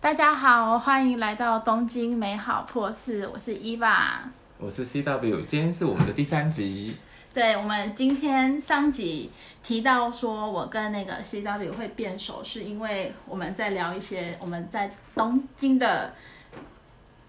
[0.00, 4.22] 大家好，欢迎来到东京美好破事，我是伊娃。
[4.56, 6.94] 我是 CW，今天是我们的第三集。
[7.34, 9.28] 对，我们今天上集
[9.60, 16.14] 提到说，我跟那个 CW 会变熟，是因为我们在聊一些我们在东京的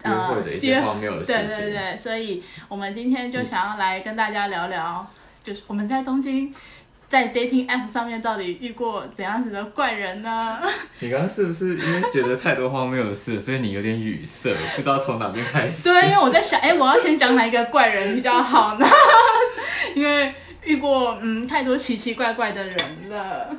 [0.04, 1.48] 约会的一些荒谬的事情。
[1.48, 5.04] 对对对，所以我们今天就想要来跟大家聊聊，
[5.42, 6.54] 就是我们在东京
[7.10, 10.60] 在 dating app 上面到底遇过怎样子的怪人呢？
[11.00, 15.82] 你刚刚是不是因为觉得太多荒谬的事，所以你有点语塞，不知道从哪边开始？
[15.82, 18.86] 对，因为我在想，哎，我要先讲哪一个怪人比较好呢？
[19.96, 20.32] 因为
[20.62, 22.76] 遇过嗯太多奇奇怪怪的人
[23.08, 23.56] 了。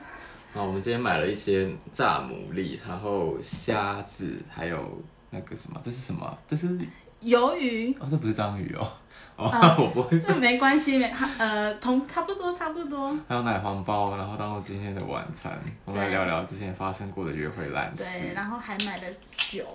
[0.53, 6.37] 好，我们今天买了一些炸牡蛎，然后虾子，还有那个什么，这是什么？
[6.47, 6.79] 这是
[7.23, 7.95] 鱿鱼。
[7.99, 8.91] 哦，这不是章鱼哦。
[9.38, 10.21] 哦， 我不会。
[10.27, 11.05] 那没关系，没
[11.38, 13.09] 呃同差不多差不多。
[13.27, 15.59] 还有奶黄包，然后当做今天的晚餐。
[15.85, 18.26] 我们来聊聊之前发生过的约会烂事。
[18.26, 19.03] 对，然后还买了
[19.35, 19.65] 酒，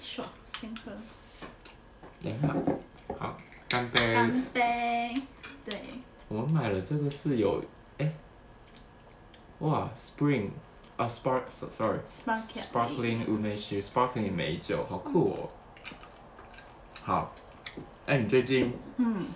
[0.00, 0.26] 爽，
[0.60, 0.92] 先喝。
[2.22, 2.48] 等一下，
[3.18, 3.36] 好，
[3.68, 4.14] 干杯。
[4.14, 5.20] 干杯。
[5.64, 5.80] 对，
[6.28, 7.60] 我们买了这个是有
[7.98, 8.12] 哎，
[9.58, 10.50] 哇，Spring
[10.96, 15.50] 啊，Spark，sorry，Sparkling Umeishi，Sparkling 梅酒，好酷哦。
[17.10, 17.34] 好，
[18.06, 19.26] 哎，你最近嗯，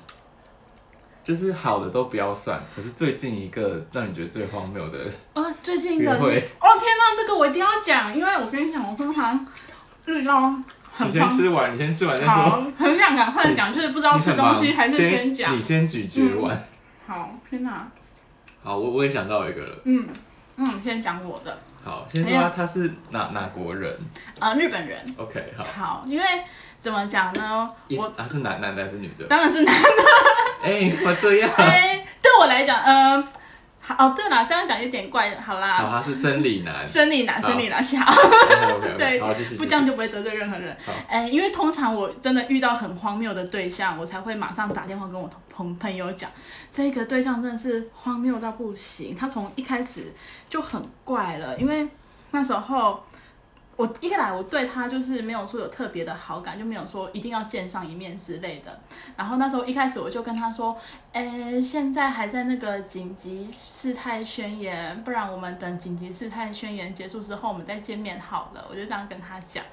[1.25, 5.01] 就是好的都不要算，可是最近一个让你觉得最荒谬的
[5.33, 9.45] 啊，最近一个哦天哪，这个我一定要讲，因为我跟你讲，我通常
[10.07, 10.55] 遇到。
[11.01, 12.33] 你先吃完，你先吃完再说。
[12.33, 15.53] 好，很想赶快讲，就是不知道吃东西还是先讲。
[15.53, 16.57] 你先咀嚼完。
[17.09, 17.91] 好，天哪。
[18.63, 19.77] 好，我我也想到一个了。
[19.83, 20.09] 嗯
[20.59, 21.59] 嗯，先讲我的。
[21.83, 23.99] 好，先说他是哪哪国人？
[24.39, 25.05] 呃，日本人。
[25.19, 25.65] OK，好。
[25.77, 26.25] 好，因为
[26.85, 27.71] 怎么讲呢？
[27.97, 29.25] 我他是男男的还是女的？
[29.27, 29.89] 当然是男的。
[30.63, 31.51] 哎，我这样。
[31.57, 33.27] 哎，对我来讲，嗯。
[33.99, 35.77] 哦，对了，这样讲有点怪，好啦。
[35.77, 36.87] 好，他是生理男。
[36.87, 38.15] 生理男，生理男， 好。
[38.99, 39.19] 对，
[39.57, 40.77] 不这样就不会得罪任何人。
[41.09, 46.31] 哎，因为通常我真的遇到很荒谬的对象，我才会马上打电话跟我朋朋友讲，
[46.71, 49.17] 这个对象真的是荒谬到不行。
[49.17, 50.13] 他从一开始
[50.51, 51.89] 就很怪了，因为
[52.33, 53.03] 那时候。
[53.77, 58.81] 我一来，我对他就是没有说有特别的好感，就没有说一定要见上一面之类的。
[59.17, 60.77] 然后那时候一开始我就跟他说，
[61.13, 68.65] 诶，现在还在那个紧急事态宣言，不然我们等紧急事态宣言结束之后，我们再见面好了。
[68.71, 69.65] 我就这样跟他讲。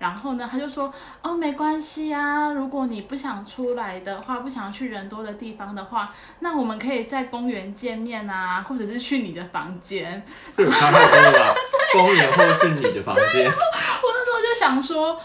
[0.00, 0.92] 然后呢，他就说，
[1.22, 10.20] 哦，没关系啊，如果你不想出来的话，不想去人多的地方的话，那我们可以在公园见面啊，或者是去你的房间。
[10.56, 11.54] 这有差太多了，
[11.93, 13.25] 公园或是你的房间。
[13.45, 15.19] 我那时候就想说，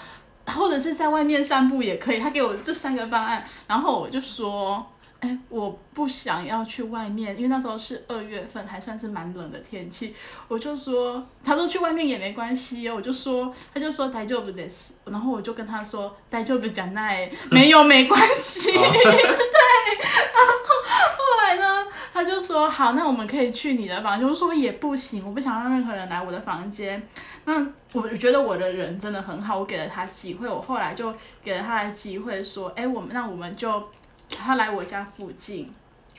[0.46, 2.18] 或者是在外面散步也可以。
[2.18, 4.84] 他给我这三个方案，然后我就说，
[5.20, 10.14] 哎，我不想要去外面，因为那时候是二月份，还算是蛮冷的天气。
[10.48, 12.94] 我就说，他说去外面也没关系哦。
[12.96, 14.90] 我就说，他就说大丈夫です。
[15.04, 18.72] 然后我就跟他说，大丈夫じゃない，没有没关系。
[18.72, 20.67] 对，然后后来呢，
[22.11, 24.27] 他就说，好，那我们可以去你的房间。
[24.27, 27.01] 我说也不行，我不想让任何人来我的房间。
[27.45, 33.89] 那我觉得我的人真的很好，我给了他机会，我后来就给了他的机会，说，哎，我们那我们就
[34.29, 35.71] 他来我家附近，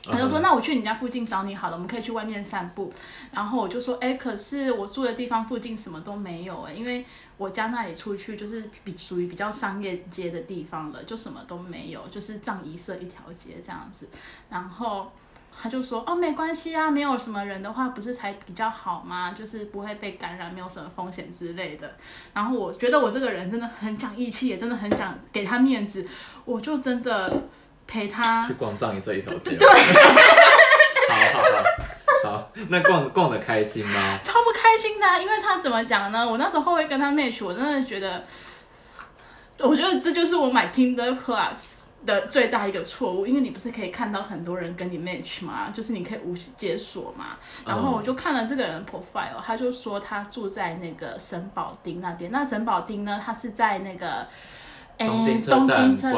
[0.03, 2.91] 他就说，那我去你家附近找你好了，我们可以去外面散步。
[3.31, 7.05] 然后我就说，哎，可是我住的地方附近什么都没有哎，因为
[7.37, 14.07] 我家那里出去就是比属于比较商业街的地方了，就什么都没有，就是藏仪社一条街这样子。
[14.49, 15.11] 然后。
[15.63, 19.35] 他就说哦，没关系啊，没有什么人的话，不是才比较好吗？
[19.37, 21.91] 就是不会被感染，没有什么风险之类的。
[22.33, 26.03] 然后我觉得我这个人真的很讲义气，也真的很讲给他面子，
[26.45, 27.43] 我就真的
[27.85, 29.55] 陪他去逛葬仪这一条街。
[29.59, 29.67] 对，
[31.33, 31.43] 好好
[32.23, 34.19] 好，好，那逛逛的开心吗？
[34.23, 36.27] 超不开心的，因为他怎么讲呢？
[36.27, 38.25] 我那时候会跟他 match，我真的觉得，
[39.59, 41.80] 我觉得这就是我买 Tinder Plus。
[42.05, 45.71] 的最大一个错误，因为你不是可以看到很多人跟你 match 吗？
[45.73, 47.37] 就是你可以无解锁嘛。
[47.65, 52.31] 然后我就看了这个人 profile，他就说他住在那个神保町那边。
[52.31, 54.27] 那神保町呢，他是在那个。
[55.07, 55.51] 东京车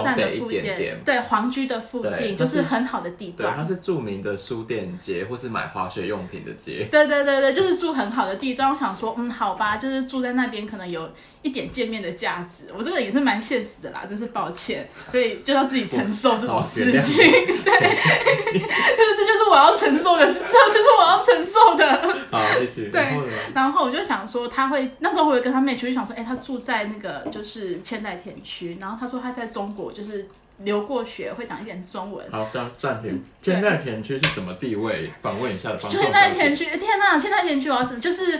[0.03, 0.63] 站的附近，
[1.05, 3.53] 对皇居的附近，就是很好的地段。
[3.53, 6.87] 对，它是著名的书店街，或是买滑雪用品的街。
[6.91, 8.69] 对对对对，就是住很好的地段。
[8.69, 11.09] 我想说，嗯，好吧，就是住在那边，可能有
[11.41, 12.65] 一点见面的价值。
[12.77, 17.25] 我这个也是蛮现实的啦，真是抱歉，所以就要自己承受这种事情。
[17.31, 17.41] 对，
[18.53, 21.83] 就是这就是我要承受的事，这就是我要承受的。
[22.31, 22.89] 好，继续。
[22.89, 23.19] 对，
[23.53, 28.72] 然后我就想说，他会那时候我会跟他妹去，就想说，哎，他住在那个就是千代田区。
[28.79, 30.27] 然后他说他在中国就是
[30.59, 32.25] 留过学，会讲一点中文。
[32.31, 33.23] 好，暂暂停。
[33.41, 35.11] 千代田区是什么地位？
[35.21, 35.75] 访问一下。
[35.75, 37.19] 千代田区，天哪！
[37.19, 37.99] 千代田区我要怎么？
[37.99, 38.39] 就是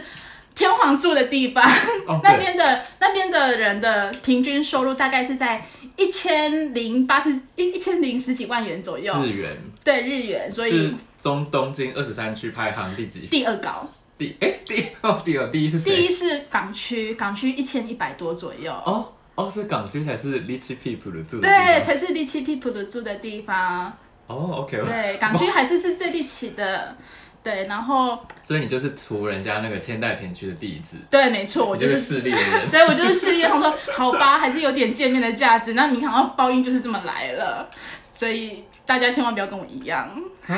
[0.54, 1.64] 天皇住的地方，
[2.06, 5.66] 哦， 那对，边的那边的人的平均收入大概是在
[5.96, 13.26] 一千零八十一一千零十几万元左右，日元对日元，所是以中东京二十三区排行第几？
[13.26, 15.96] 第二高，第哎第哦第二第一是谁？
[15.96, 18.72] 第一是港区，港区一千一百多左右。
[18.72, 21.86] 哦哦，所以港区才是 rich people 住的地对，方。
[21.86, 23.92] 才是第七 people 的住的地方。
[24.26, 26.96] 哦，OK，对，港区还是是最地起的。
[27.42, 32.70] 对，然后所以你就是图人家那个千代田区的地址，对，没错，我就是势利的人。
[32.70, 35.74] 对我就是势力，他说好吧，还是有点见面的价值。
[35.74, 37.68] 那民航报应就是这么来了，
[38.14, 40.08] 所以大家千万不要跟我一样。
[40.46, 40.56] 啊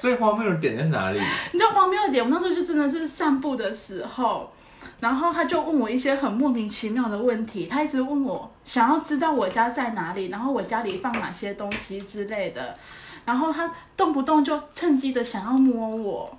[0.00, 1.20] 最荒谬的点在哪里？
[1.52, 4.52] 你知道荒谬的点，我那时候就真的是散步的时候，
[4.98, 12.76] 然后他就问我一些很莫名其妙的问题，他一直问我想要知道我家在哪里，然后我家里放哪些东西之类的，
[13.24, 16.36] 然后他动不动就趁机的想要摸我。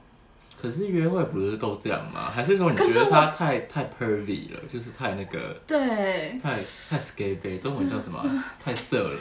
[0.62, 2.30] 可是约会不是都这样吗？
[2.30, 6.58] 还是说你觉得他太太 pervy 了，就是太那个对，太
[6.90, 8.28] 太 sky 杯，中文叫什么啊？
[8.62, 9.16] 太色了。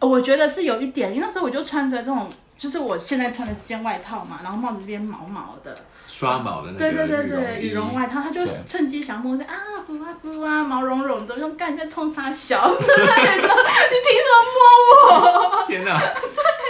[0.00, 2.28] 我觉得是有一点，因为那时候我就穿着这种，
[2.58, 5.74] 就是我现在穿的这件外套嘛，然后帽子这边毛毛的，
[6.08, 9.54] 刷毛的那个对对对对，羽绒外套，他就趁机想摸着啊，
[9.86, 13.48] 敷啊敷啊，毛茸茸的，用干你在冲啥小之类的，
[13.90, 15.66] 你凭什么摸我？
[15.66, 15.98] 天哪！
[15.98, 16.06] 对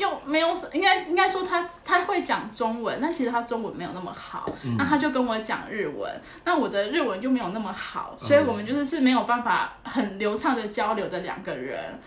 [0.00, 4.76] 又没有什，应该应该说他他会讲中文，但其实他中文没有那么好，嗯。
[4.78, 6.10] 那他就跟我讲日文，
[6.44, 12.00] 那我的日文就没有那么好，所以我们就是是没有办法很流畅的交流的两个人，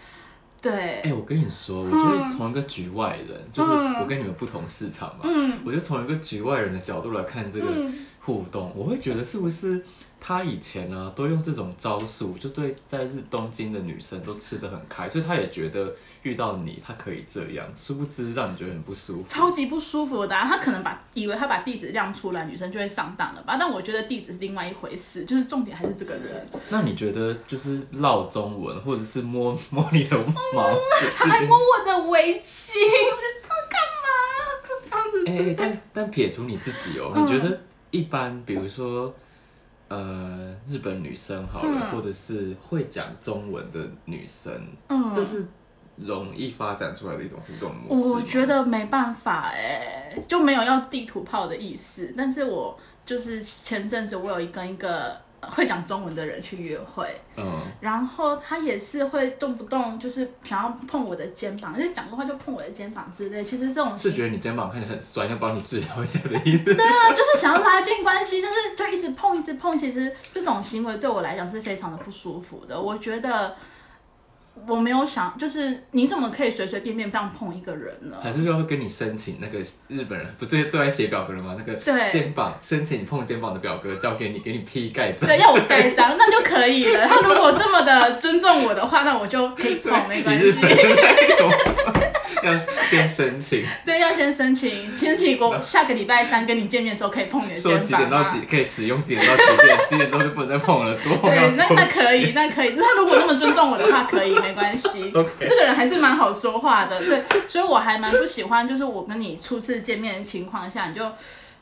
[0.61, 5.59] 对，哎、我跟你说，我觉得从一个局外人，就是我跟你们不同市场嘛，嗯。
[5.63, 7.93] 我就从一个局外人的角度来看这个嗯。
[8.25, 9.85] 互动，我会觉得是不是
[10.25, 19.25] 他以前呢、都用这种招数，就对在日东京的女生都吃得很开，所以他也觉得遇到你他可以这样，殊不知让你觉得很不舒服。
[19.27, 23.57] 超级不舒服的、啊，他可能把以为他把地址亮出来，女生就会上当了吧？
[23.59, 30.69] 但我觉得地址是另外一回事，就是重点还是这个人，那你觉得就是唠中文，或者是摸 摸你的毛，
[31.17, 34.07] 他还摸我的围巾，我就他干嘛
[34.63, 35.51] 这样子？
[35.51, 37.59] 哎、但但撇除你自己哦，嗯你觉得
[37.91, 39.13] 一般，比如说，
[39.93, 44.51] 呃，日本女生好了，嗯或者是会讲中文的女生，
[44.89, 45.45] 嗯，这是
[45.97, 48.01] 容易发展出来的一种互动模式。
[48.01, 52.11] 我觉得没办法哎、就没有要地图炮的意思。
[52.17, 52.75] 但是我
[53.05, 55.15] 就是前阵子我有跟一个
[55.51, 63.43] 会讲中文的人去约会，嗯，然后他也是会动不动就是想要碰我的肩膀，就是讲的话就碰我的肩膀之类。
[63.43, 66.73] 其实这种是觉得你肩膀看起来很酸，要帮你治疗一下的意思。
[66.75, 72.79] 对啊，就是想要拉近关系，但是就一直碰一直碰，其实这种行为对我来讲是非常的不舒服的。
[72.79, 73.55] 我觉得
[74.65, 78.17] 我没有想，就是你怎么可以随随便便这样碰一个人呢？
[78.21, 79.59] 还是说会跟你申请那个
[79.89, 81.55] 日本人不最最爱写表格了吗？
[81.57, 85.27] 那个对肩膀申请碰肩膀的表格交给你，给你批盖章。
[85.27, 87.05] 对，要我 盖章那就可以了。
[87.07, 90.59] 他如果这么的尊重我的话，那我就可以碰，没关系。
[92.43, 92.57] 要
[92.89, 98.45] 先申请， 对，要先申请，申请我下个礼拜三跟你见面的时候可以碰你的说肩膀吗几点到几？
[98.45, 102.75] 可以使用，几点到几点，几点之后就不能再碰了，多对，那那可以，那可以。
[102.75, 105.11] 他如果那么尊重我的话，可以，没关系。
[105.39, 111.11] 这个人还是蛮好说话的，对，所以我还蛮不喜欢，就是我跟你初次见面的情况下，你就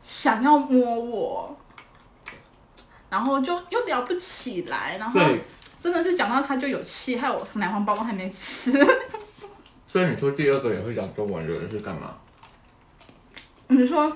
[0.01, 1.57] 想要摸我，
[3.09, 5.19] 然后就又聊不起来，然后
[5.79, 8.71] 真的是讲到他就有气，害我奶黄包包还没吃。
[9.91, 12.15] 所以你说第二个也会讲中文的人是干嘛？
[13.67, 14.09] 你说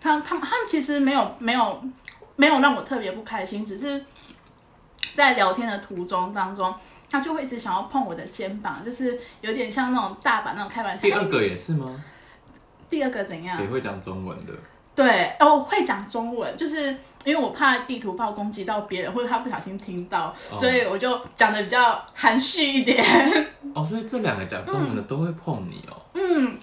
[0.00, 1.82] 他他他们其实没有没有
[2.36, 4.02] 没有让我特别不开心，只是
[5.12, 6.74] 在聊天的途中当中，
[7.10, 11.06] 他就会一直想要碰我的肩膀，就是有点像那种大阪那种开玩笑。
[11.06, 12.02] 哎第二个也是吗？
[12.88, 13.68] 第二个怎样也？
[13.68, 14.54] 会讲中文的。
[14.94, 16.88] 对，哦，我会讲中文，就是
[17.24, 23.02] 因为我怕地图炮攻击到别人，或者他不小心听到，哦所以我就讲的比较含蓄一点。
[23.74, 25.96] 哦，所以这两个讲中文的都会碰你哦。
[26.14, 26.58] 嗯，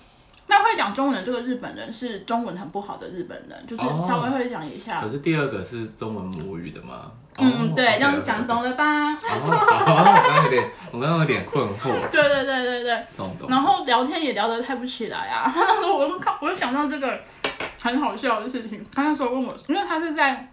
[0.48, 5.02] 那会讲中文的这个日本人是中文很不好的日本人，就是哦稍微会讲一下。
[5.02, 7.12] 可是第二个是中文母语的吗？
[7.40, 9.14] 嗯，哦对，这样讲懂了吧？
[9.14, 13.06] 哦，好，我刚刚有点，我刚刚有点困惑，对对对对对。
[13.16, 13.48] 懂懂。
[13.48, 15.52] 然后聊天也聊得太不起来啊！
[15.56, 17.22] 那时候我就看，我就想到这个
[17.88, 18.86] 很好笑的事情。
[18.94, 20.50] 他那时候问我，因为他是在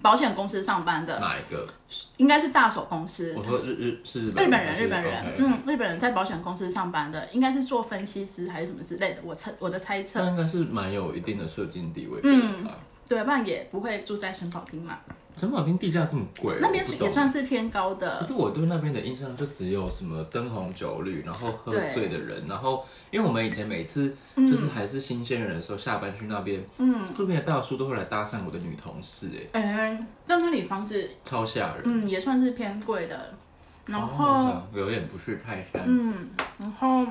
[0.00, 1.66] 保险公司上班的，哪一个？
[2.16, 3.34] 应该是大手公司。
[3.36, 10.30] 我说日日是日日本人，本还是日本人嗯，日本人在保险公司上班的，应该是做分析师还是什么之类的，我猜我的猜测那。
[10.30, 12.66] 应该是蛮有一定的社经地位嗯。
[13.08, 14.98] 对，不然也不会住在神保町嘛。
[15.36, 18.18] 城堡町地价这么贵，那边是也算是偏高的。
[18.20, 18.26] 可。
[18.26, 24.50] 是我对那边的印象就只有什么灯红酒绿，然后喝醉的人，然后因为我们以前每次嗯。
[24.50, 31.82] 就是还是新鲜人的时候，下班去那边，嗯，路边的大叔都会来搭讪我的女同事，哎，哎、但那里房子，超吓人。
[31.84, 33.34] 嗯，也算是偏贵的。
[33.86, 34.06] 然哦
[34.72, 36.28] 后，有点不是泰山，嗯，
[36.58, 37.06] 然后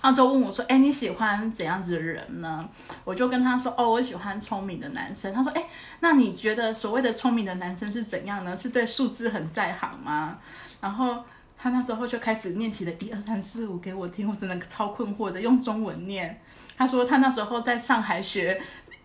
[0.00, 2.68] 他就问我说：“哎、你喜欢怎样子的人呢？”
[3.04, 5.66] 我就跟他说：“哦，我喜欢聪明的男生。”他说：“哎、
[6.00, 8.56] 那你觉得所谓的聪明的男生是怎样呢？
[8.56, 10.38] 是对数字很在行吗？”
[10.80, 11.24] 然后
[11.58, 16.40] 他那时候就开始念起了一二三四五给我听，我真的超困惑的，用中文念。
[16.76, 18.60] 他说他那时候在上海学。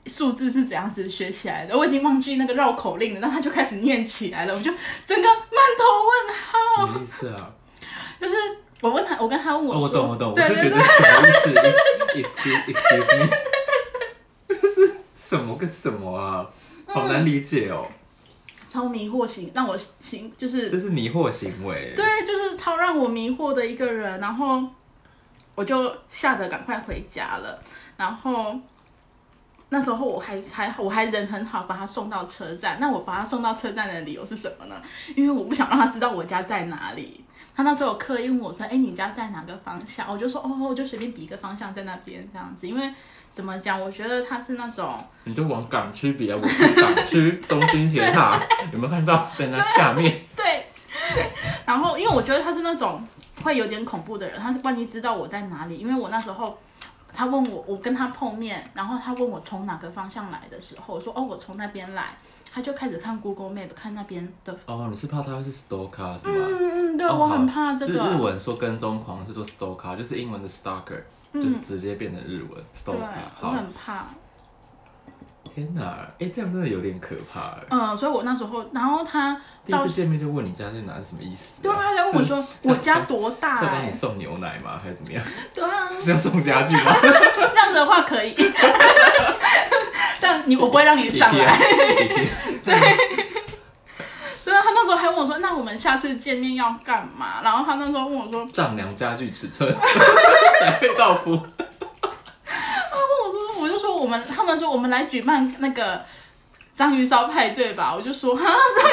[0.07, 1.77] 数字是怎样子学起来的？
[1.77, 4.73] 我已经忘记那个绕口令了，然后他就开始念起来了，我就
[5.05, 6.87] 整个满头问号。
[6.87, 7.53] 什么意思啊？
[8.19, 8.33] 就是
[8.81, 11.49] 我问他，我跟他问我我懂，我懂，我是觉得什么意思
[12.17, 13.29] ？Excuse excuse me，
[14.47, 16.49] 这是什么跟什么啊？
[16.87, 17.87] 好难理解哦，
[18.67, 21.93] 超迷惑行，让我行就是这是迷惑行为。
[21.95, 24.19] 对，就是超让我迷惑的一个人。
[24.19, 24.61] 然后
[25.55, 27.61] 我就吓得赶快回家了。
[27.95, 28.59] 然后
[29.69, 32.77] 那时候我还还我还人很好，把他送到车站。
[32.81, 34.81] 那我把他送到车站的理由是什么呢？
[35.15, 37.23] 因为我不想让他知道我家在哪里。
[37.61, 42.91] 他那时候有刻意问我说：“哎，你家在哪个方向？”我就说：“哦，我就随便比一个方向在那边这样子。”因为
[43.31, 44.97] 怎么讲，我觉得他是那种。
[45.25, 48.41] 你就往港区比啊，我是港区东京铁塔，
[48.73, 50.21] 有没有看到在那下面？
[50.35, 50.65] 对，
[51.65, 53.05] 然后因为我觉得他是那种
[53.43, 56.57] 会有点恐怖的人，他万一知道我在哪里，因为我那时候
[57.13, 62.15] 他问我，我跟他碰面，然后他问我从哪个方向来的时候，我说哦，我从那边来，
[62.53, 66.47] 他就开始看 Google Map 看那边的，哦，你是怕他会是 stalker 是吗？
[66.49, 71.01] 嗯嗯，对、哦我很怕这日日，文说跟踪狂是说 stalker，就是英文的 stalker，、
[71.33, 72.97] 就是直接变成日文 stalker。，
[73.39, 74.05] 我好，很怕，
[75.53, 77.63] 天哪，哎、这样真的有点可怕哎。
[77.69, 84.77] 嗯，所以我那时候，然后他第一次见面就问你家在哪是什么意思、对啊，他就问我说我家多大、是要帮你欸，送牛奶吗？
[84.83, 85.23] 还是怎么样？
[85.53, 86.95] 对啊， 是要送家具吗？
[87.01, 88.33] 这样子的话可以，
[90.21, 91.51] 但你我不会让你上来。
[91.51, 92.29] IKEA
[92.63, 99.73] 对啊， 他那时候还问我说：“那我们下次见面要干嘛？”然后他那时候问我说丈量家具尺寸，
[100.59, 101.31] 才会到付。
[101.33, 106.03] ：“我说我就说我们他们说我们来举办那个
[106.73, 108.43] 章鱼烧派对吧。”我就说：“哈，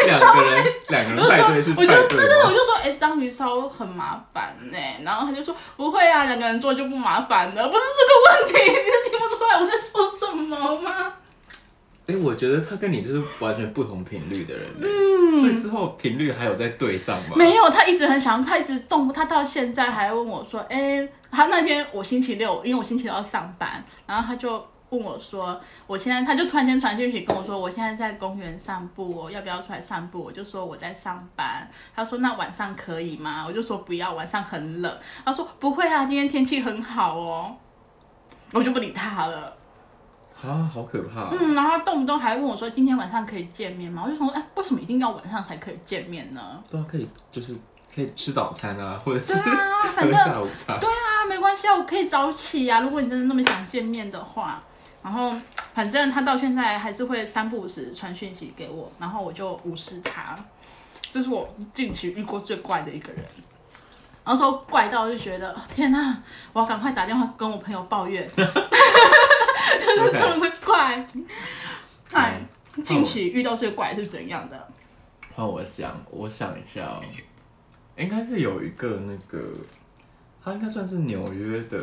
[0.07, 2.51] 两个人，两个我就说人派对是派我就对对对，我？
[2.51, 11.13] 就说哎，章鱼烧很麻烦呢。”然后他就说：“不会啊，两个人做就不麻烦了。”不是这个问题，你是听不出来我在说什么吗？
[12.09, 17.35] 哎、我觉得他跟你就是完全不同频率的人、嗯，所以之后频率还有在对上吗？
[17.37, 30.23] 没有，他一直很想，他一直动，他到现在还问我说：“哎、他那天我星期六，因为我星期六要上班，然后他就问我说，我现在他就突然间传讯息跟我说，我现在在公园散步哦，要不要出来散步？
[30.23, 31.69] 我就说我在上班。
[31.95, 33.45] 他说那晚上可以吗？
[33.47, 34.99] 我就说不要，晚上很冷。
[35.25, 37.57] 他说不会啊，今天天气很好哦。
[38.53, 39.55] 我就不理他了。
[40.43, 44.05] 啊，好可怕、嗯，然后他动不动还问我说今天晚上可以见面吗？
[44.07, 46.63] 我就想说，哎，为什么一定要晚上才可以见面呢？
[46.71, 47.55] 对啊，可以就是
[47.93, 50.79] 可以吃早餐啊， 或者是对啊，反 喝正下午茶。
[50.79, 52.81] 对啊，没关系啊，我可以早起啊。
[52.81, 54.61] 如果你真的那么想见面的话，
[55.09, 55.33] 然后
[55.73, 60.39] 反正他到现在还是会三不五时传讯息给我，然后我就无视他。
[61.11, 63.25] 这是我近期遇过最怪的一个人。
[64.23, 66.23] 然后说怪到就觉得天哪、
[66.53, 71.03] 我要赶快打电话跟我朋友抱怨， 就是这么的怪。
[72.13, 72.43] 哎，
[72.85, 74.69] 近期遇到最怪是怎样的？
[75.35, 77.01] 换我讲，我想一下哦，
[77.97, 79.43] 应该是有一个那个，
[80.45, 81.79] 他应该算是纽约的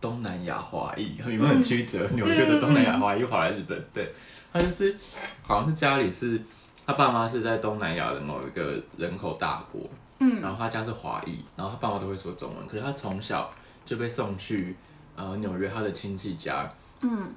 [0.00, 2.08] 东南亚华裔， 有没有很曲折？
[2.14, 4.12] 纽约的东南亚华裔跑来日本，对，
[4.52, 4.96] 他就是
[5.42, 6.40] 好像是家里是
[6.86, 9.82] 他爸妈是在东南亚的某一个人口大国，
[10.20, 10.40] 嗯。
[10.40, 13.52] 然后他家是华裔，然后他爸妈都会说中文，可是他从小
[13.84, 14.76] 就被送去
[15.16, 17.28] 呃纽约他的亲戚家，嗯。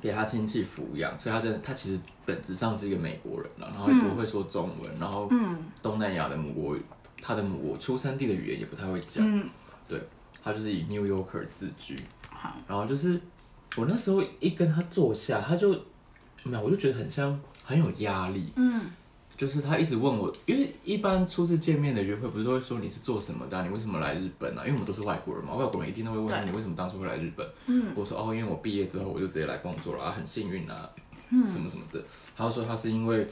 [0.00, 5.56] 给他亲戚抚养，所以他真的他其实本质上是一个美国人了，然后也不会说中文，然后嗯。
[5.80, 6.76] 东南亚的母国，
[7.22, 9.48] 他的母国出生地的语言也不太会讲，嗯，
[10.42, 11.96] 他就是以 New Yorker 自居，
[12.28, 13.20] 好，然后就是
[13.76, 15.70] 我那时候一跟他坐下，他就
[16.44, 18.80] 没有，我就觉得很像很有压力，嗯。
[19.34, 24.60] 就是他一直问我，因为一般初次见面的约会不是都会说你是做什么的啊、你为什么来日本啊？
[24.60, 27.44] 因为我们都是外国人嘛，外国人一定都会问你为什么当初会来日本？
[27.66, 27.86] 嗯。
[27.96, 30.88] 我说哦，因为我毕业之后我就直接来工作了，啊，很幸运啊，
[31.30, 31.48] 嗯。
[31.48, 32.00] 什么什么的。
[32.36, 33.26] 他就说他是因为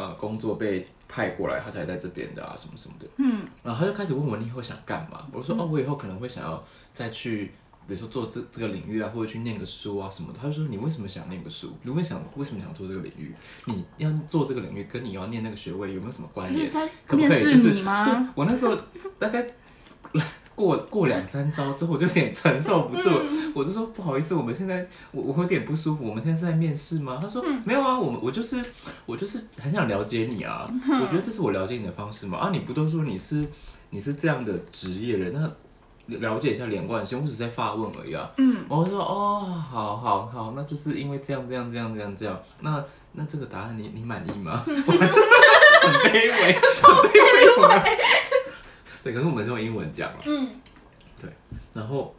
[0.00, 3.06] 呃工作被派过来，他才在这边的啊，什么什么的。
[3.18, 5.26] 嗯然后他就开始问我你以后想干嘛？
[5.32, 6.64] 我说哦，我以后可能会想要
[6.94, 7.52] 再去
[7.86, 10.38] 比如说做这这个领域啊，或者去念个书啊什么的。
[10.40, 11.76] 他就说你为什么想念个书？
[11.82, 13.34] 你为想为什么想做这个领域？
[13.66, 16.70] 你要做这个领域跟你要念那个学位有没有什么关联？
[17.06, 17.28] 可不可以？
[17.28, 18.76] 面试就是你吗对我那时候
[19.18, 19.44] 大概
[20.60, 27.18] 过过两三招之后，我就有点承受不住，嗯我就说不好意思，我们现在我我有点不舒服，我们现在是在面试吗？
[27.20, 28.62] 他说、嗯没有啊，我们我就是
[29.06, 32.36] 我就是很想了解你啊，嗯我觉得这是我了解你的方式嘛。
[32.36, 33.46] 啊，你不都说你是
[33.88, 38.30] 你是这样的职业人，那了解一下连贯性，我只是在发问而已啊。
[38.36, 44.62] 嗯，我就说哦，好好好，那就是因为这样这样这样这样这样，那那这个答案你你满意吗？
[44.68, 44.70] 我
[45.80, 47.14] 很卑微，很卑
[47.62, 47.98] 微。
[49.02, 50.48] 对，可是我们是用英文讲嘛，嗯，
[51.72, 52.14] 然后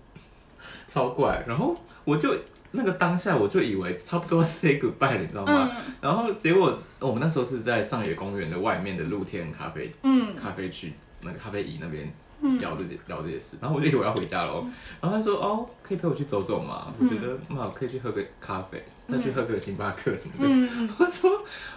[0.88, 2.36] 超怪，然后我就
[2.72, 5.70] 那个当下我就以为差不多 say goodbye，你知道吗？
[5.72, 5.94] 嗯。
[6.02, 12.12] 然后结果我们那时候是在上野公园的外面的露天咖啡嗯，咖啡区那个咖啡椅那边
[12.60, 14.68] 聊这些、聊这些事，然后我就以为我要回家了哦，
[15.00, 16.94] 然后他说哦，可以陪我去走走吗？
[17.00, 20.44] 我觉得嘛，可以去喝个咖啡，再去喝个星巴克什么的。
[20.48, 21.30] 嗯， 我说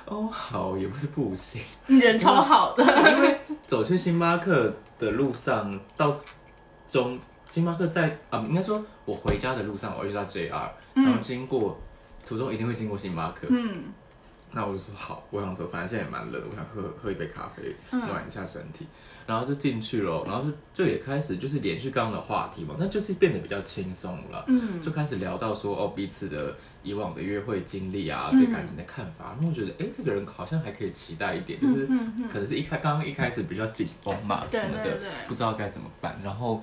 [0.06, 6.16] 哦好，也不是不行，你人超好的，因为走去星巴克的路上到
[6.88, 11.78] 中星巴克在啊，应该说我回家的路上，我要去到 JR，、然后经过
[12.24, 13.84] 途中一定会经过星巴克，嗯。
[14.56, 18.00] 那我就说好，我想说反正现在也蛮冷的，我想喝喝一杯咖啡嗯。
[18.06, 18.86] 暖一下身体，
[19.26, 24.44] 然后就进去了，然后就就也开始就是连续刚刚的话题嘛，那就是变得比较轻松了。
[24.48, 24.82] 嗯。
[24.82, 28.38] 就开始聊到说哦彼此的以往的约会经历啊，嗯。
[28.38, 31.86] 对感情的看法，然后我觉得哎这个人好像还可以期待一点，就是
[32.30, 36.62] 可能是一开刚刚一开始比较紧绷嘛什么的不知道该怎么办，然后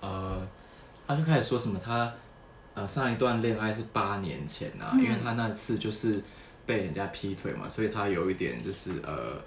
[0.00, 0.46] 呃
[1.06, 2.12] 他就开始说什么他
[2.74, 5.02] 呃上一段恋爱是八年前啊，嗯。
[5.02, 6.22] 因为他那次就是
[6.64, 9.42] 被人家劈腿嘛，所以他有一点就是呃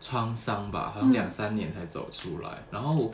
[0.00, 1.12] 创伤吧，好像嗯。
[1.12, 3.12] 两三年才走出来，然后。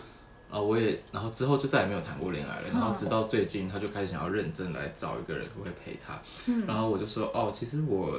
[0.50, 2.68] 啊，我也，然后之后就再也没有谈过恋爱了。
[2.68, 6.16] 然后直到最近，他就开始想要认真来找一个人，会陪他。
[6.46, 6.64] 嗯。
[6.64, 8.16] 然后我就说，哦，其实我，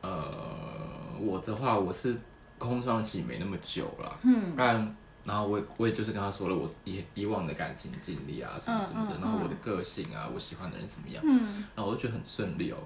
[0.00, 0.32] 呃，
[1.20, 2.16] 我的话，我是
[2.56, 4.54] 空窗期没那么久了，嗯。
[4.56, 11.62] 但然后我也我也就是跟他说了我以以往的感情经历啊，什么什么的，嗯嗯然后我的个性啊，我喜欢的人怎么样，嗯。
[11.76, 12.78] 然后我就觉得很顺利哦，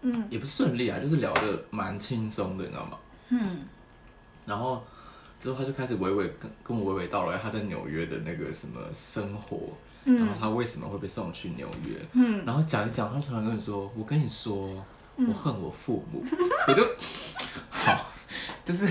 [0.00, 0.26] 嗯。
[0.30, 2.98] 也不是顺利啊，就是聊的蛮轻松的，你知道吗？
[3.28, 3.58] 嗯
[4.46, 4.82] 然后
[5.38, 9.72] 之后他就开始娓娓跟跟我娓娓道来他在纽约的那个什么生活，
[10.04, 12.44] 然后嗯他为什么会被送去纽约，嗯。
[12.46, 14.82] 然后讲一讲，他突然跟你说：“我跟你说，
[15.16, 16.24] 我恨我父母。
[16.68, 16.82] 我就
[17.70, 18.06] 好，
[18.64, 18.88] 就是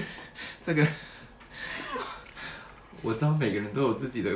[0.62, 0.88] 这个，
[3.02, 4.32] 我知道每个人都有自己的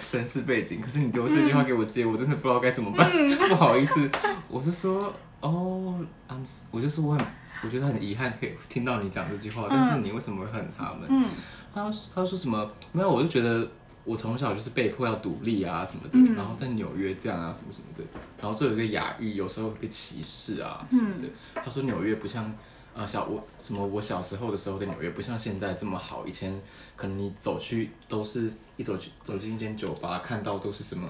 [0.00, 3.10] 身世背景，可是你丢这句话给我接，我真的不知道该怎么办，
[3.48, 4.10] 不好意思，
[4.48, 7.26] 我就说哦，I'm，s- 我就说我很，
[7.62, 11.06] 我觉得很遗憾可以听到你讲这句话，但是你为什么会恨他们？
[11.08, 11.28] 嗯
[11.72, 12.68] 他他说什么？
[12.90, 13.68] 没有，我就觉得
[14.04, 18.02] 我从小就是被迫要独立啊什么的，嗯然后在纽约这样啊什么什么的，
[18.40, 21.28] 然后作为一个亚裔，有时候会被歧视啊什么的。
[21.54, 22.52] 他说纽约不像
[22.92, 26.60] 呃小我什么我小时候的时候的纽约不像现在这么好，以前
[26.96, 31.08] 可能你走去都是一走去走进一间酒吧，看到都是什么。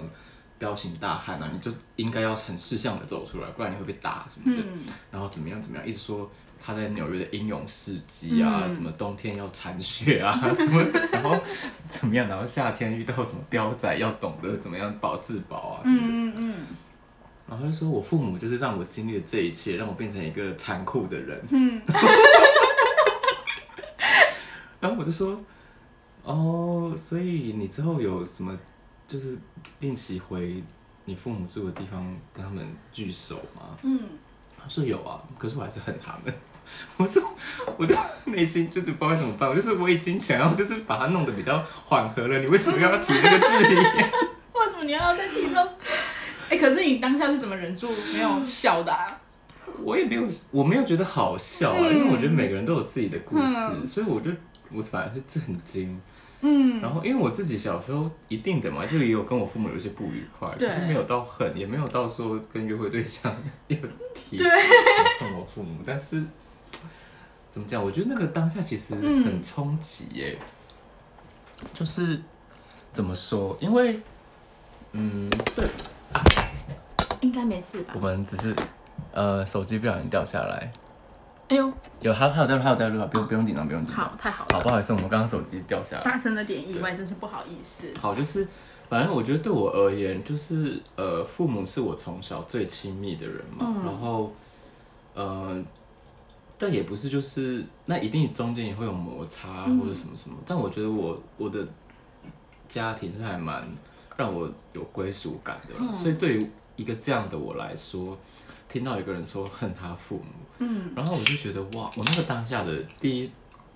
[0.60, 4.62] 彪形大汉啊，你就应该要很识相的走出来，不然你会被打什么的。
[4.62, 6.30] 嗯然后怎么样怎么样，一直说
[6.62, 11.34] 他在纽约的英勇事迹啊，嗯怎么冬天要铲雪啊， 什么，然后
[11.88, 16.06] 怎么样，然后夏天遇到什么彪仔要懂得怎么样保自保啊，什么的。
[16.06, 16.54] 嗯嗯
[17.48, 21.42] 然后他就说我父母就是让我经历了这一切，让我变成一个残酷的人。
[21.50, 21.82] 嗯
[24.78, 25.38] 然后我就说，
[26.22, 28.56] 哦，所以你之后有什么
[29.10, 29.36] 就是
[29.80, 30.62] 定期回
[31.04, 33.76] 你父母住的地方跟他们聚首吗？
[33.82, 34.00] 嗯
[34.62, 36.32] 他说有啊，可是我还是恨他们。
[36.96, 37.20] 我说，
[37.76, 37.96] 我就
[38.26, 43.82] 内心就是不知道该怎么办，我就是我已经想要就是把它弄得比较缓和了，你为什么要提这个字眼？
[44.54, 45.66] 为什么你要再提到？
[46.48, 49.18] 哎、可是你当下是怎么忍住没有笑的、啊？
[49.82, 54.30] 我也没有，我没有觉得好笑啊，嗯因为我觉得每个人都有自己的故事，嗯所以我就
[54.70, 56.00] 我反而是震惊。
[56.42, 63.36] 嗯然后因为我自己小时候一定的嘛，就也有跟我父母有一些不愉快，可是没有到恨，也没有到说跟约会对象
[63.68, 63.76] 有
[64.14, 66.24] 提对恨我父母，但是
[67.50, 67.82] 怎么讲？
[67.82, 70.38] 我觉得那个当下其实嗯很冲击耶，
[71.74, 72.20] 就是
[72.92, 73.56] 怎么说？
[73.60, 74.00] 因为
[74.92, 75.68] 嗯，对，
[77.20, 78.00] 应该没事吧我？
[78.00, 78.54] 们只是
[79.12, 80.72] 呃手机不小心掉下来，
[81.50, 84.04] 哎呦，有还还有在录还有在录啊，不用不用紧张，不用紧张。
[84.04, 86.02] 好，太好好，了，不好意思，我们刚刚手机掉下来。
[86.02, 87.92] 发生了点意外，真是不好意思。
[88.00, 88.46] 好，就是
[88.88, 94.32] 反正我觉得对我而言，就是呃，父母是我从小最亲密的人嘛，嗯然后
[95.14, 95.60] 呃，
[96.56, 101.66] 但也不是就是那一定中间也会有摩擦嗯或者什么什么，但我觉得我我的
[102.68, 103.68] 家庭是还蛮
[104.16, 105.96] 让我有归属感的了。
[105.96, 108.16] 所以对于一个这样的我来说，
[108.70, 110.24] 听到一个人说恨他父母，
[110.58, 113.30] 嗯，然后我就觉得哇，我那个当下的第一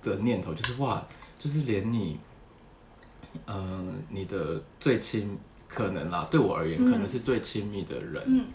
[0.05, 1.05] 的念头就是哇，
[1.37, 2.17] 就是连你，
[3.47, 8.47] 嗯，你的最亲可能啦，对我而言可能是最亲密的人，嗯，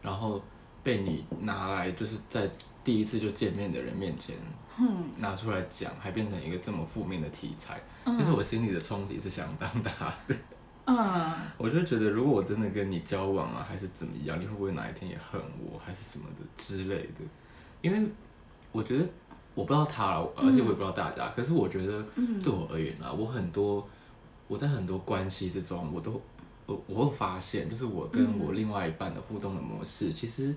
[0.00, 0.40] 然后
[0.84, 2.48] 被你拿来就是在
[2.84, 4.36] 第一次就见面的人面前，
[4.78, 9.90] 嗯，拿出来讲，还变成一个这么负面的题材，就是我心里的冲击是相当大
[10.28, 10.36] 的。
[10.88, 17.20] 嗯， 我就觉得，如果我真的跟你交往啊，还是怎么样，你会不会哪一天也恨我，还是什么的之类的？
[17.82, 18.08] 因为
[18.72, 19.04] 我觉得
[19.54, 21.28] 我不知道他了，而且我也不知道大家。
[21.36, 22.02] 可是我觉得，
[22.42, 23.86] 对我而言啊，我很多
[24.46, 26.20] 我在很多关系之中，我都
[26.64, 30.54] 我我会发现，就是我跟我另外一半的互动的模式，其实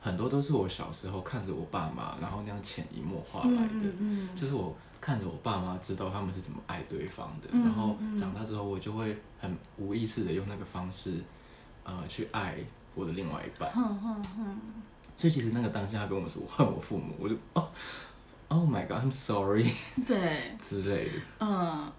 [0.00, 3.90] 很多都是我小时候看着我爸妈，然后那样潜移默化来的，
[4.34, 4.76] 就是我。
[5.00, 11.14] 看着我爸妈知道他们是怎么爱对方的，然后长大之后我就会很无意识的用那个方式，
[11.84, 12.56] 呃，去爱
[12.96, 13.72] 我的另外一半。
[15.16, 17.70] 所以其实那个当下跟我说我恨我父母，我就哦
[18.48, 19.70] ，Oh my God，I'm sorry，
[20.04, 20.18] 对
[20.60, 21.12] 之类的。
[21.38, 21.92] 嗯，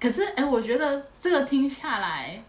[0.00, 2.42] 可是哎，我觉得这个听下来，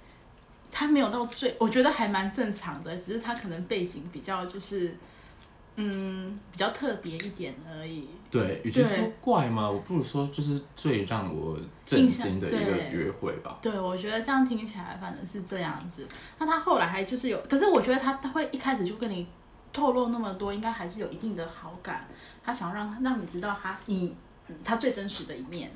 [0.72, 4.96] 他没有到最，我觉得还蛮正常的，只是他可能背景比较就是。
[5.78, 8.06] 嗯，比较特别一点而已。
[8.30, 13.58] 对，与其说怪嘛，我不如说就是最让我震惊的一个约会吧。
[13.62, 16.06] 对，我觉得这样听起来反正是这样子。
[16.38, 19.26] 那他后来还就是有，可是我觉得他他会一开始就跟你
[19.72, 22.06] 透露那么多，应该还是有一定的好感。
[22.44, 24.14] 他想让让你知道他你
[24.66, 25.72] 他最真实的一面。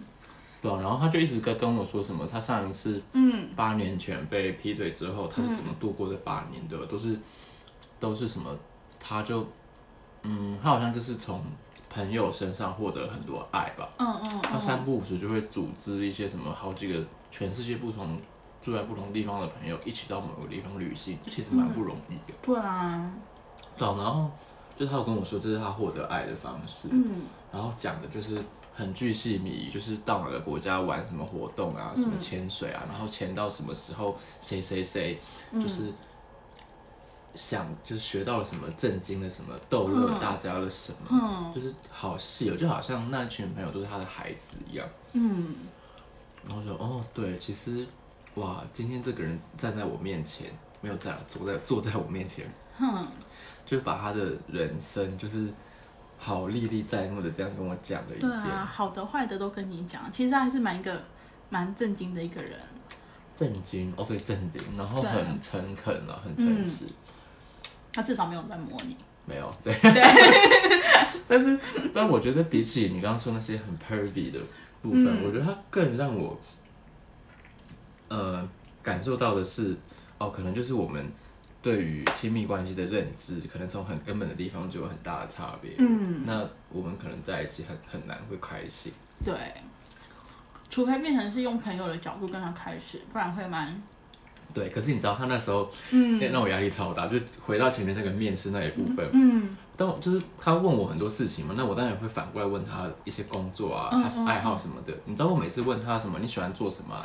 [0.65, 7.17] 对啊，然后他就一直在跟我说什么，他上一次嗯八年前被劈腿之后，他是怎么度过这八年的，都是
[7.99, 8.49] 都是什么，
[8.99, 9.45] 他就。
[10.27, 11.39] 嗯，他好像就是从
[11.87, 13.87] 朋友身上获得很多爱吧。
[13.99, 14.41] 嗯嗯。
[14.41, 16.99] 他三不五时就会组织一些什么好几个
[17.29, 18.19] 全世界不同
[18.59, 22.35] 住在不同地方的朋友一起到某个地方旅行，这其实蛮不容易的。
[22.41, 23.13] 对啊。
[23.77, 24.31] 对，然后
[24.75, 26.89] 就他有跟我说这是他获得爱的方式。
[26.91, 27.21] 嗯。
[27.53, 28.41] 然后讲的就是
[28.75, 35.19] 很巨细靡，就是到哪个国家玩什么活动啊，什么潜水啊，然后潜到什么时候，谁谁谁，
[35.53, 35.91] 就是。
[37.37, 44.87] 想就是学到了什么，震惊了什么，逗乐大家了什么，就是好细哦，就好像那群朋友都是他的孩子一样。
[45.11, 45.53] 嗯，
[46.47, 47.85] 然后说哦，对，其实
[48.35, 53.05] 哇，今天这个人站在我面前，没有站，坐在坐在我面前，哼，
[53.65, 55.53] 就把他的人生就是
[56.25, 58.21] 好历历在目的这样跟我讲了一遍。
[58.21, 60.99] 对啊，好的坏的都跟你讲，其实他还是蛮一个
[61.51, 62.59] 蛮震惊的一个人。
[63.37, 66.85] 震惊哦，对，震惊，然后很诚恳啊，很诚实。
[67.93, 69.71] 他至少没有在摸你，没有 对，
[71.27, 71.59] 但是
[71.93, 74.39] 但我觉得比起你刚刚说那些很 pervy 的
[74.81, 76.35] 部分，我觉得他更让我
[78.07, 78.49] 呃
[78.81, 79.77] 感受到的是，
[80.17, 81.05] 哦，可能就是我们
[81.65, 85.71] 对于亲密关系的认知，可能从很根本的地方就有很大的差别。
[85.79, 88.93] 嗯，那我们可能在一起很很难会开心。
[89.25, 89.33] 对，
[90.69, 93.81] 除非变成是用朋友的角度跟他开始，不然会蛮。
[94.53, 97.07] 对，可是你知道他那时候，嗯，让我压力超大。
[97.07, 104.93] 就回到前面那个面试那一部分，嗯，但就是他问我很多事情嘛，那我当然会反过来问他一些工作啊，他是爱好什么的。
[105.05, 107.03] 你知道我每次问他什么，你喜欢做什么？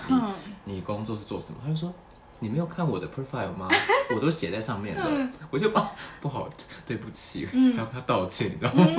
[0.66, 1.58] 你你工作是做什么？
[1.64, 1.90] 他就说
[2.40, 3.68] 你没有看我的 profile 吗？
[4.14, 5.02] 我都写在上面的。
[5.50, 6.50] 我就啊，不好，
[6.86, 8.84] 对不起，还要他道歉，你知道吗？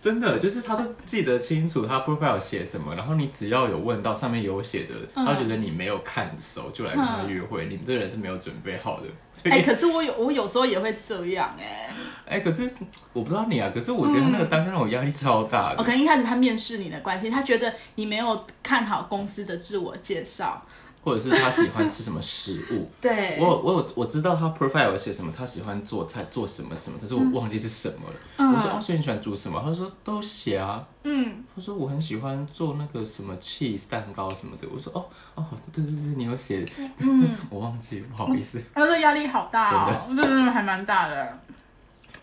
[0.00, 9.50] 真的就是他都记得清楚，他 profile 写什么，然后你只要有问到上面有写的，他觉得你没有看熟就来跟他约会，你这个人是没有准备好的。
[9.50, 11.90] 哎， 可是我有我有时候也会这样哎。
[12.26, 12.70] 哎，可是
[13.12, 15.74] 我不知道你啊，可是我觉得那个当下让我压力超大。
[15.76, 20.64] 我可能一开始他面试你的关系，他觉得你没有看好公司的自我介绍。
[21.02, 22.90] 或者是他喜欢吃什么食物？
[23.00, 28.16] 对，我我有我知道他 profile 有写什么，他喜欢做菜做什么什么，但是我忘记是什么了。
[28.52, 29.60] 我说哦，所以你喜欢煮什么？
[29.64, 30.86] 他说都写啊。
[31.04, 34.68] 嗯，他说我很喜欢做那个什么 cheese 蛋糕什么的。
[34.70, 36.70] 我说哦哦，对对对，你有写。
[36.98, 38.62] 嗯， 我忘记，不好意思。
[38.74, 41.38] 他说压力好大哦，真的还蛮大的。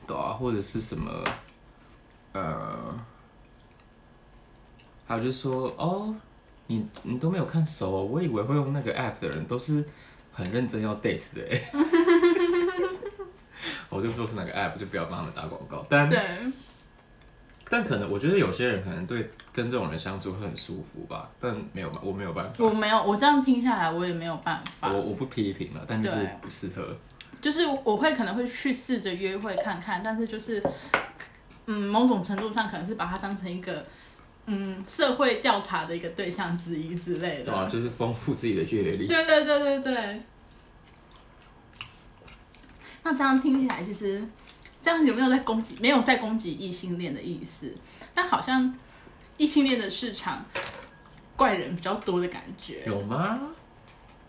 [0.05, 1.11] 对啊，或者是什么，
[2.33, 2.93] 呃，
[5.07, 6.13] 还有就是说哦。
[6.67, 9.83] 你你都没有看熟，哦我以为会用那个 app 的人都是
[10.31, 11.71] 很认真要 date 的哎，
[13.89, 15.85] 我就说是哪个 app，就不要帮他们打广告。
[15.89, 16.19] 但对，
[17.69, 22.55] 但可能我觉得有些人可能对跟这种人相处会很舒服吧，但没有吧，我没有办法。
[22.59, 24.91] 我没有，我这样听下来我也没有办法。
[24.91, 26.95] 我我不批评了，但就是不适合。
[27.41, 30.61] 就是我会可能会去试着约会看看，但是就是
[31.67, 33.85] 嗯，某种程度上可能是把它当成一个。
[34.47, 37.53] 嗯社会调查的一个对象之一之类的。
[37.53, 39.05] 啊，就是丰富自己的阅历。
[39.05, 40.21] 对对对对对。
[43.03, 44.21] 那这样听起来，其实
[44.81, 45.77] 这样有没有在攻击？
[45.79, 47.73] 没有在攻击异性恋的意思，
[48.13, 48.73] 但好像
[49.37, 50.45] 异性恋的市场
[51.35, 52.83] 怪人比较多的感觉。
[52.85, 53.37] 有吗？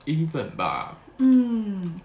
[0.05, 0.97] 一粉吧。
[1.19, 2.01] 嗯，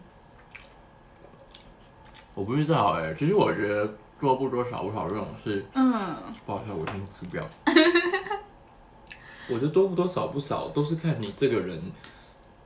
[2.33, 7.45] 我不知道哎、其实我觉得多不多少不少这种事，嗯，不好意思，我先吃掉。
[9.49, 11.77] 我觉得多不多少不少都是看你这个人，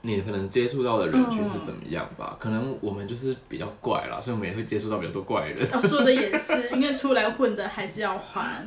[0.02, 2.38] 你可能接触到的人群是怎么样吧。
[2.40, 5.68] 可能我们就是比较怪啦，所以我们也会接触到比较多怪人。
[5.74, 8.64] 我说的也是，因为出来混的还是要还。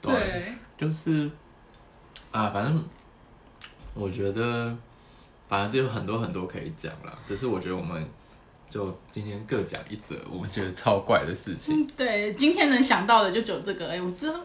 [0.00, 1.30] 对，就是
[2.32, 2.84] 啊，反正
[3.94, 4.76] 我觉得，
[5.48, 7.16] 反正就有很多很多可以讲啦。
[7.28, 8.04] 只是我觉得我们
[8.74, 11.80] 就今天各讲一则我们觉得超怪的事情。
[11.80, 13.88] 嗯，对，今天能想到的就只有这个。
[13.88, 14.40] 哎，我知道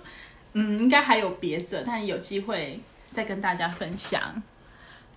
[0.53, 2.79] 嗯应该还有别的，但有机会
[3.11, 4.21] 再跟大家分享。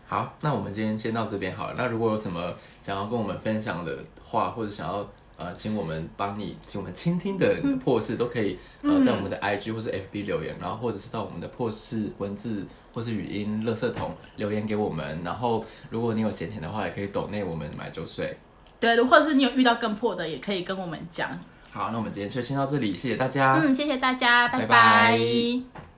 [0.07, 1.75] 好，那我们今天先到这边好了。
[1.77, 15.21] 那如果有什么想要跟我们分享的话，或者想要呃请我们帮你，请我们倾听的破事，都可以呃在我们的 IG 或是 FB 留言，然后或者是到我们的破事文字或是语音垃圾桶留言给我们。
[15.23, 18.35] 然后如果你有闲钱的话，也可以抖内我们买酒水。
[18.83, 21.31] 对，或者是你有遇到更破的，也可以跟我们讲。
[21.71, 23.61] 好，那我们今天就先到这里，谢谢大家。
[23.63, 25.92] 嗯，谢谢大家，拜拜拜拜